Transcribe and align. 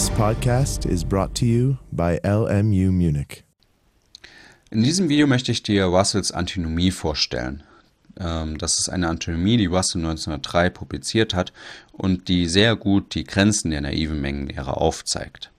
This 0.00 0.08
podcast 0.12 0.86
is 0.86 1.04
brought 1.04 1.34
to 1.34 1.44
you 1.44 1.76
by 1.92 2.18
LMU 2.24 2.90
Munich. 2.90 3.44
In 4.70 4.82
diesem 4.82 5.10
Video 5.10 5.26
möchte 5.26 5.52
ich 5.52 5.62
dir 5.62 5.84
Russells 5.84 6.32
Antinomie 6.32 6.90
vorstellen. 6.90 7.64
Ähm, 8.18 8.56
das 8.56 8.78
ist 8.78 8.88
eine 8.88 9.08
Antinomie, 9.08 9.58
die 9.58 9.66
Russell 9.66 10.00
1903 10.00 10.70
publiziert 10.70 11.34
hat 11.34 11.52
und 11.92 12.28
die 12.28 12.46
sehr 12.46 12.76
gut 12.76 13.14
die 13.14 13.24
Grenzen 13.24 13.72
der 13.72 13.82
naiven 13.82 14.22
Mengenlehre 14.22 14.78
aufzeigt. 14.78 15.50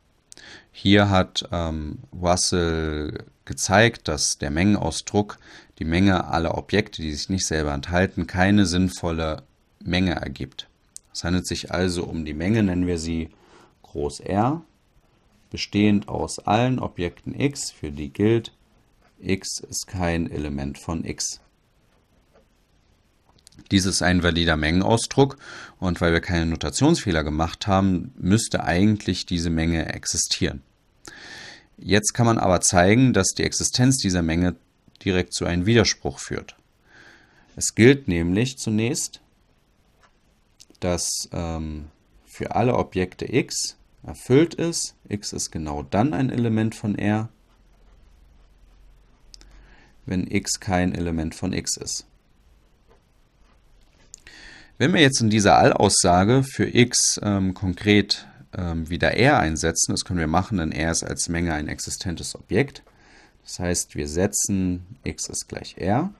Hier 0.72 1.12
hat 1.12 1.48
ähm, 1.52 2.00
Russell 2.20 3.26
gezeigt, 3.46 4.08
dass 4.08 4.40
der 4.40 4.50
Mengenausdruck, 4.50 5.38
die 5.78 5.86
Menge 5.86 6.26
aller 6.26 6.58
Objekte, 6.58 7.04
die 7.04 7.14
sich 7.14 7.30
nicht 7.30 7.46
selber 7.46 7.76
enthalten, 7.76 8.26
keine 8.26 8.66
sinnvolle 8.66 9.44
Menge 9.84 10.16
ergibt. 10.16 10.68
Es 11.14 11.24
handelt 11.24 11.46
sich 11.46 11.72
also 11.72 12.06
um 12.06 12.26
die 12.26 12.34
Menge, 12.34 12.64
nennen 12.64 12.88
wir 12.88 12.98
sie 12.98 13.30
R, 13.96 14.64
bestehend 15.50 16.08
aus 16.08 16.40
allen 16.40 16.80
Objekten 16.80 17.40
x, 17.40 17.72
für 17.72 17.92
die 17.92 18.12
gilt, 18.12 18.54
x 19.20 19.60
ist 19.60 19.88
kein 19.88 20.32
Element 20.32 20.80
von 20.80 21.06
x. 21.06 21.42
Dies 23.70 23.86
ist 23.86 24.02
ein 24.02 24.24
valider 24.24 24.58
Mengenausdruck 24.58 25.38
und 25.80 26.02
weil 26.02 26.14
wir 26.14 26.22
keine 26.22 26.46
Notationsfehler 26.46 27.24
gemacht 27.24 27.68
haben, 27.68 28.14
müsste 28.18 28.64
eigentlich 28.64 29.26
diese 29.26 29.50
Menge 29.50 29.94
existieren. 29.94 30.62
Jetzt 31.78 32.14
kann 32.14 32.26
man 32.26 32.38
aber 32.38 32.62
zeigen, 32.62 33.14
dass 33.14 33.30
die 33.30 33.44
Existenz 33.44 33.98
dieser 33.98 34.22
Menge 34.22 34.56
direkt 35.04 35.34
zu 35.34 35.46
einem 35.46 35.66
Widerspruch 35.66 36.20
führt. 36.20 36.56
Es 37.56 37.76
gilt 37.76 38.08
nämlich 38.08 38.58
zunächst, 38.58 39.20
dass 40.80 41.30
ähm, 41.32 41.88
für 42.26 42.56
alle 42.56 42.76
Objekte 42.76 43.34
x 43.34 43.78
erfüllt 44.04 44.54
ist. 44.56 44.96
x 45.08 45.34
ist 45.34 45.52
genau 45.52 45.84
dann 45.84 46.14
ein 46.14 46.30
Element 46.30 46.76
von 46.76 46.98
R, 46.98 47.30
wenn 50.06 50.26
x 50.30 50.60
kein 50.60 50.94
Element 50.94 51.36
von 51.36 51.54
x 51.54 51.78
ist. 51.78 52.06
Wenn 54.78 54.94
wir 54.94 55.02
jetzt 55.02 55.22
in 55.22 55.30
dieser 55.30 55.58
Allaussage 55.58 56.44
für 56.44 56.68
x 56.68 57.20
ähm, 57.22 57.54
konkret 57.54 58.28
ähm, 58.58 58.90
wieder 58.90 59.16
R 59.16 59.40
einsetzen, 59.40 59.92
das 59.92 60.06
können 60.06 60.20
wir 60.20 60.28
machen, 60.28 60.58
denn 60.58 60.72
R 60.72 60.92
ist 60.92 61.04
als 61.04 61.30
Menge 61.30 61.54
ein 61.54 61.68
existentes 61.68 62.36
Objekt. 62.36 62.82
Das 63.44 63.60
heißt, 63.60 63.96
wir 63.96 64.08
setzen 64.08 64.98
x 65.04 65.30
ist 65.30 65.48
gleich 65.48 65.78
R. 65.78 66.12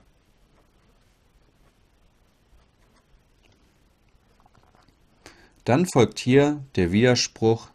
Dann 5.64 5.86
folgt 5.86 6.18
hier 6.18 6.64
der 6.74 6.90
Widerspruch, 6.90 7.68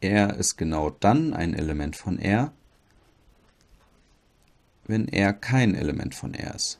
R 0.00 0.34
ist 0.36 0.56
genau 0.56 0.90
dann 0.90 1.32
ein 1.32 1.54
Element 1.54 1.96
von 1.96 2.18
R, 2.18 2.52
wenn 4.86 5.08
R 5.08 5.32
kein 5.32 5.74
Element 5.74 6.14
von 6.14 6.34
R 6.34 6.54
ist. 6.54 6.78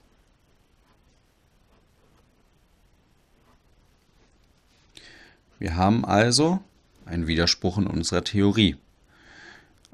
Wir 5.59 5.77
haben 5.77 6.05
also 6.05 6.61
einen 7.07 7.27
Widerspruch 7.27 7.79
in 7.79 7.87
unserer 7.87 8.23
Theorie. 8.23 8.77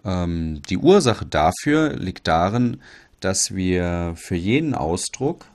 Ähm, 0.04 0.62
die 0.68 0.78
Ursache 0.78 1.24
dafür 1.24 1.92
liegt 1.94 2.26
darin, 2.26 2.82
dass 3.20 3.54
wir 3.54 4.14
für 4.16 4.34
jeden 4.34 4.74
Ausdruck 4.74 5.46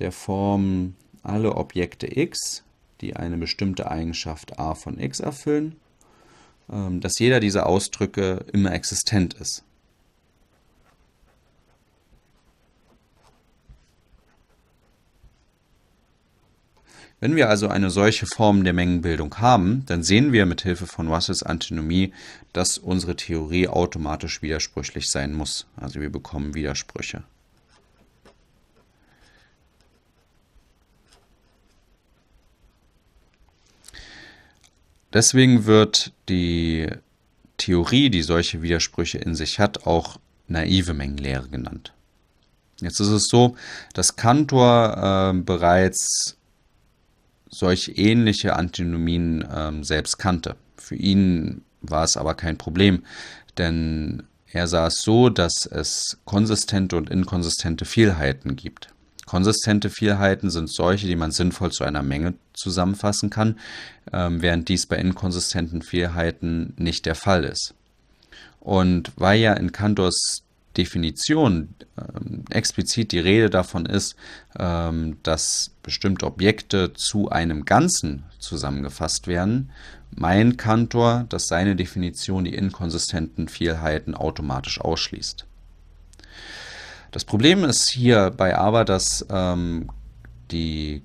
der 0.00 0.10
Form 0.10 0.96
alle 1.24 1.56
Objekte 1.56 2.06
x, 2.18 2.62
die 3.00 3.16
eine 3.16 3.36
bestimmte 3.36 3.90
Eigenschaft 3.90 4.58
a 4.58 4.74
von 4.74 4.98
x 4.98 5.20
erfüllen, 5.20 5.76
ähm, 6.70 7.00
dass 7.00 7.18
jeder 7.18 7.40
dieser 7.40 7.66
Ausdrücke 7.66 8.44
immer 8.52 8.72
existent 8.72 9.34
ist. 9.34 9.64
Wenn 17.20 17.36
wir 17.36 17.48
also 17.48 17.68
eine 17.68 17.88
solche 17.88 18.26
Form 18.26 18.64
der 18.64 18.74
Mengenbildung 18.74 19.38
haben, 19.38 19.84
dann 19.86 20.02
sehen 20.02 20.32
wir 20.32 20.44
mit 20.44 20.60
Hilfe 20.60 20.86
von 20.86 21.08
Russells 21.08 21.42
Antinomie, 21.42 22.12
dass 22.52 22.76
unsere 22.76 23.16
Theorie 23.16 23.66
automatisch 23.66 24.42
widersprüchlich 24.42 25.08
sein 25.08 25.32
muss. 25.32 25.66
Also 25.74 26.02
wir 26.02 26.10
bekommen 26.10 26.54
Widersprüche. 26.54 27.22
Deswegen 35.14 35.64
wird 35.64 36.12
die 36.28 36.88
Theorie, 37.56 38.10
die 38.10 38.22
solche 38.22 38.62
Widersprüche 38.62 39.18
in 39.18 39.34
sich 39.34 39.60
hat, 39.60 39.86
auch 39.86 40.18
naive 40.48 40.92
Mengenlehre 40.92 41.48
genannt. 41.48 41.92
Jetzt 42.80 43.00
ist 43.00 43.08
es 43.08 43.28
so, 43.28 43.56
dass 43.94 44.16
Cantor 44.16 45.32
äh, 45.32 45.38
bereits 45.38 46.36
solche 47.48 47.92
ähnliche 47.92 48.56
Antinomien 48.56 49.42
äh, 49.42 49.84
selbst 49.84 50.18
kannte. 50.18 50.56
Für 50.76 50.96
ihn 50.96 51.62
war 51.80 52.02
es 52.02 52.16
aber 52.16 52.34
kein 52.34 52.58
Problem, 52.58 53.04
denn 53.56 54.24
er 54.50 54.66
sah 54.66 54.88
es 54.88 54.96
so, 54.96 55.30
dass 55.30 55.66
es 55.66 56.18
konsistente 56.24 56.96
und 56.96 57.10
inkonsistente 57.10 57.84
Vielheiten 57.84 58.56
gibt. 58.56 58.93
Konsistente 59.34 59.90
Vielheiten 59.90 60.48
sind 60.48 60.70
solche, 60.70 61.08
die 61.08 61.16
man 61.16 61.32
sinnvoll 61.32 61.72
zu 61.72 61.82
einer 61.82 62.04
Menge 62.04 62.34
zusammenfassen 62.52 63.30
kann, 63.30 63.58
ähm, 64.12 64.42
während 64.42 64.68
dies 64.68 64.86
bei 64.86 64.94
inkonsistenten 64.94 65.82
Vielheiten 65.82 66.72
nicht 66.76 67.04
der 67.04 67.16
Fall 67.16 67.42
ist. 67.42 67.74
Und 68.60 69.10
weil 69.16 69.40
ja 69.40 69.54
in 69.54 69.72
Cantors 69.72 70.44
Definition 70.76 71.74
ähm, 71.98 72.44
explizit 72.48 73.10
die 73.10 73.18
Rede 73.18 73.50
davon 73.50 73.86
ist, 73.86 74.14
ähm, 74.56 75.16
dass 75.24 75.72
bestimmte 75.82 76.26
Objekte 76.26 76.92
zu 76.92 77.28
einem 77.28 77.64
Ganzen 77.64 78.22
zusammengefasst 78.38 79.26
werden, 79.26 79.72
meint 80.14 80.58
Cantor, 80.58 81.26
dass 81.28 81.48
seine 81.48 81.74
Definition 81.74 82.44
die 82.44 82.54
inkonsistenten 82.54 83.48
Vielheiten 83.48 84.14
automatisch 84.14 84.80
ausschließt. 84.80 85.44
Das 87.14 87.24
Problem 87.24 87.62
ist 87.62 87.90
hierbei 87.90 88.56
aber, 88.58 88.84
dass 88.84 89.24
ähm, 89.30 89.88
die 90.50 91.04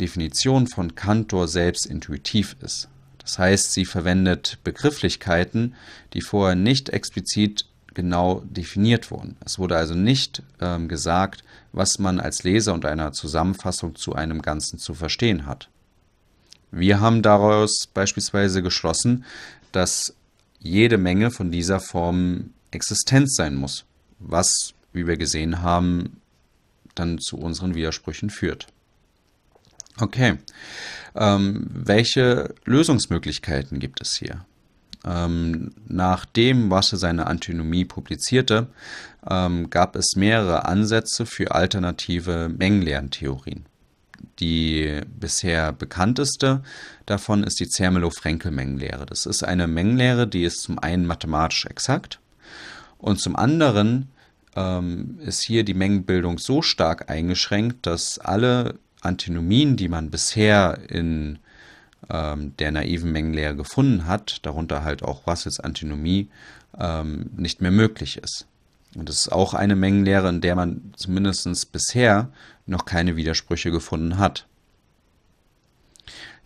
Definition 0.00 0.66
von 0.66 0.94
Cantor 0.94 1.48
selbst 1.48 1.84
intuitiv 1.84 2.56
ist. 2.62 2.88
Das 3.18 3.38
heißt, 3.38 3.74
sie 3.74 3.84
verwendet 3.84 4.56
Begrifflichkeiten, 4.64 5.74
die 6.14 6.22
vorher 6.22 6.56
nicht 6.56 6.88
explizit 6.88 7.66
genau 7.92 8.40
definiert 8.46 9.10
wurden. 9.10 9.36
Es 9.44 9.58
wurde 9.58 9.76
also 9.76 9.92
nicht 9.94 10.42
ähm, 10.62 10.88
gesagt, 10.88 11.44
was 11.72 11.98
man 11.98 12.20
als 12.20 12.42
Leser 12.42 12.72
und 12.72 12.86
einer 12.86 13.12
Zusammenfassung 13.12 13.96
zu 13.96 14.14
einem 14.14 14.40
Ganzen 14.40 14.78
zu 14.78 14.94
verstehen 14.94 15.44
hat. 15.44 15.68
Wir 16.70 17.00
haben 17.00 17.20
daraus 17.20 17.86
beispielsweise 17.92 18.62
geschlossen, 18.62 19.26
dass 19.72 20.14
jede 20.58 20.96
Menge 20.96 21.30
von 21.30 21.50
dieser 21.50 21.80
Form 21.80 22.54
existent 22.70 23.30
sein 23.30 23.56
muss, 23.56 23.84
was 24.20 24.72
wie 24.92 25.06
wir 25.06 25.16
gesehen 25.16 25.62
haben, 25.62 26.20
dann 26.94 27.18
zu 27.18 27.38
unseren 27.38 27.74
Widersprüchen 27.74 28.30
führt. 28.30 28.66
Okay, 29.98 30.38
ähm, 31.14 31.66
welche 31.72 32.54
Lösungsmöglichkeiten 32.64 33.78
gibt 33.80 34.00
es 34.00 34.14
hier? 34.14 34.44
Ähm, 35.04 35.72
nachdem 35.88 36.70
Wasche 36.70 36.96
seine 36.96 37.26
Antinomie 37.26 37.84
publizierte, 37.84 38.68
ähm, 39.28 39.70
gab 39.70 39.96
es 39.96 40.14
mehrere 40.16 40.66
Ansätze 40.66 41.26
für 41.26 41.54
alternative 41.54 42.48
Mengenlehrentheorien. 42.48 43.66
Die 44.38 45.00
bisher 45.18 45.72
bekannteste 45.72 46.62
davon 47.06 47.44
ist 47.44 47.60
die 47.60 47.68
Zermelo-Frenkel-Mengenlehre. 47.68 49.06
Das 49.06 49.26
ist 49.26 49.42
eine 49.42 49.66
Mengenlehre, 49.66 50.26
die 50.26 50.44
ist 50.44 50.62
zum 50.62 50.78
einen 50.78 51.06
mathematisch 51.06 51.66
exakt 51.66 52.20
und 52.98 53.20
zum 53.20 53.36
anderen 53.36 54.08
ähm, 54.56 55.18
ist 55.24 55.42
hier 55.42 55.64
die 55.64 55.74
Mengenbildung 55.74 56.38
so 56.38 56.62
stark 56.62 57.10
eingeschränkt, 57.10 57.86
dass 57.86 58.18
alle 58.18 58.76
Antinomien, 59.00 59.76
die 59.76 59.88
man 59.88 60.10
bisher 60.10 60.78
in 60.88 61.38
ähm, 62.10 62.56
der 62.58 62.72
naiven 62.72 63.12
Mengenlehre 63.12 63.56
gefunden 63.56 64.06
hat, 64.06 64.44
darunter 64.44 64.84
halt 64.84 65.02
auch 65.02 65.26
Russells 65.26 65.60
Antinomie, 65.60 66.28
ähm, 66.78 67.30
nicht 67.36 67.60
mehr 67.60 67.70
möglich 67.70 68.18
ist. 68.18 68.46
Und 68.96 69.08
es 69.08 69.20
ist 69.20 69.32
auch 69.32 69.54
eine 69.54 69.76
Mengenlehre, 69.76 70.28
in 70.28 70.40
der 70.40 70.56
man 70.56 70.92
zumindest 70.96 71.70
bisher 71.72 72.30
noch 72.66 72.84
keine 72.84 73.16
Widersprüche 73.16 73.70
gefunden 73.70 74.18
hat. 74.18 74.46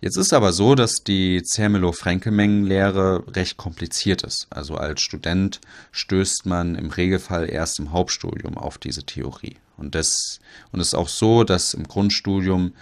Jetzt 0.04 0.18
ist 0.18 0.34
aber 0.34 0.52
so, 0.52 0.74
dass 0.74 1.02
die 1.02 1.42
Zermelo-Frenkel-Mengenlehre 1.42 3.24
recht 3.34 3.56
kompliziert 3.56 4.22
ist. 4.22 4.46
Also 4.50 4.74
als 4.74 5.00
Student 5.00 5.62
stößt 5.92 6.44
man 6.44 6.74
im 6.74 6.90
Regelfall 6.90 7.48
erst 7.48 7.78
im 7.78 7.90
Hauptstudium 7.90 8.58
auf 8.58 8.76
diese 8.76 9.04
Theorie. 9.04 9.56
Und, 9.78 9.94
das, 9.94 10.40
und 10.72 10.80
es 10.80 10.88
ist 10.88 10.94
auch 10.94 11.08
so, 11.08 11.42
dass 11.42 11.72
im 11.72 11.88
Grundstudium 11.88 12.74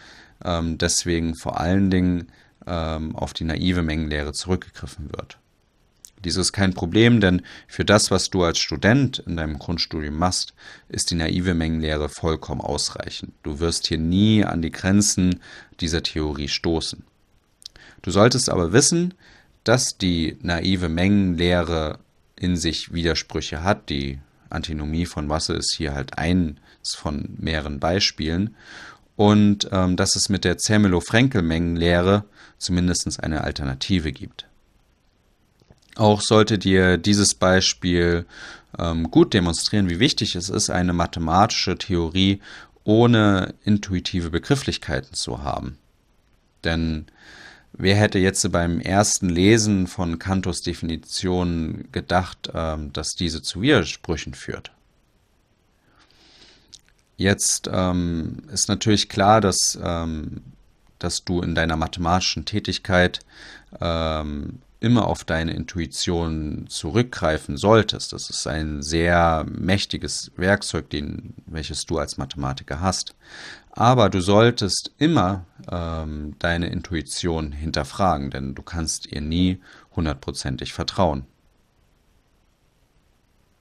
ähm, 0.45 0.79
deswegen 0.79 1.37
vor 1.37 1.61
allen 1.61 1.91
Dingen 1.91 2.33
ähm, 2.67 3.15
auf 3.15 3.35
die 3.35 3.45
naive 3.45 3.83
Mengenlehre 3.83 4.33
zurückgegriffen 4.33 5.13
wird. 5.13 5.39
Dies 6.25 6.35
ist 6.35 6.53
kein 6.53 6.75
Problem, 6.75 7.21
denn 7.21 7.43
für 7.69 7.85
das, 7.85 8.11
was 8.11 8.31
du 8.31 8.43
als 8.43 8.59
Student 8.59 9.23
in 9.29 9.37
deinem 9.37 9.61
Grundstudium 9.61 10.17
machst, 10.19 10.55
ist 10.89 11.13
die 11.13 11.17
naive 11.17 11.55
Mengenlehre 11.55 12.09
vollkommen 12.09 12.61
ausreichend. 12.61 13.33
Du 13.45 13.61
wirst 13.61 13.87
hier 13.87 13.99
nie 13.99 14.45
an 14.45 14.61
die 14.61 14.73
Grenzen 14.73 15.39
dieser 15.79 16.03
Theorie 16.03 16.49
stoßen. 16.49 17.05
Du 18.03 18.11
solltest 18.11 18.51
aber 18.51 18.73
wissen, 18.73 19.15
dass 19.65 19.97
die 19.97 20.37
naive 20.43 20.89
Mengenlehre 20.89 21.99
in 22.37 22.57
sich 22.57 22.93
Widersprüche 22.93 23.63
hat. 23.63 23.89
Die 23.89 24.19
Antinomie 24.51 25.07
von 25.07 25.27
Masse 25.27 25.55
ist 25.55 25.75
hier 25.77 25.95
halt 25.95 26.19
eins 26.19 26.59
von 26.97 27.37
mehreren 27.39 27.79
Beispielen. 27.79 28.57
Und 29.15 29.69
ähm, 29.71 29.97
dass 29.97 30.17
es 30.17 30.29
mit 30.29 30.45
der 30.45 30.59
Zermelo-Frenkel-Mengenlehre 30.59 32.25
zumindest 32.59 33.23
eine 33.23 33.45
Alternative 33.45 34.11
gibt. 34.11 34.47
Auch 35.95 36.23
sollte 36.23 36.59
dir 36.59 36.97
dieses 36.97 37.35
Beispiel 37.35 38.25
ähm, 38.79 39.11
gut 39.11 39.35
demonstrieren, 39.35 39.91
wie 39.91 40.01
wichtig 40.01 40.35
es 40.35 40.49
ist, 40.49 40.71
eine 40.71 40.93
mathematische 40.95 41.77
Theorie 41.77 42.41
ohne 42.85 43.55
intuitive 43.63 44.31
Begrifflichkeiten 44.31 45.15
zu 45.15 45.43
haben. 45.43 45.79
Denn 46.65 47.07
wer 47.73 47.97
hätte 47.97 48.19
jetzt 48.19 48.51
beim 48.53 48.81
ersten 48.81 49.29
Lesen 49.29 49.87
von 49.87 50.19
Cantos 50.19 50.63
Definition 50.63 51.89
gedacht, 51.93 52.51
ähm, 52.55 52.93
dass 52.93 53.15
diese 53.15 53.43
zu 53.43 53.63
Widersprüchen 53.63 54.35
führt? 54.35 54.73
Jetzt 57.17 57.71
ähm, 57.73 58.43
ist 58.53 58.69
natürlich 58.69 59.09
klar, 59.09 59.41
dass, 59.41 59.79
ähm, 59.83 60.43
dass 60.99 61.25
du 61.25 61.41
in 61.41 61.55
deiner 61.55 61.77
mathematischen 61.77 62.45
Tätigkeit 62.45 63.21
ähm, 63.81 64.61
immer 64.83 65.07
auf 65.07 65.25
deine 65.25 65.55
Intuition 65.55 66.67
zurückgreifen 66.69 67.57
solltest. 67.57 68.13
Das 68.13 68.31
ist 68.31 68.47
ein 68.47 68.83
sehr 68.83 69.47
mächtiges 69.49 70.33
Werkzeug, 70.37 70.91
den, 70.91 71.35
welches 71.47 71.87
du 71.87 71.99
als 71.99 72.19
Mathematiker 72.19 72.81
hast. 72.81 73.15
Aber 73.71 74.11
du 74.11 74.21
solltest 74.21 74.93
immer 74.99 75.47
ähm, 75.71 76.35
deine 76.41 76.67
Intuition 76.67 77.53
hinterfragen, 77.53 78.31
denn 78.31 78.55
du 78.55 78.63
kannst 78.63 79.07
ihr 79.07 79.21
nie 79.21 79.61
hundertprozentig 79.95 80.73
vertrauen. 80.73 81.27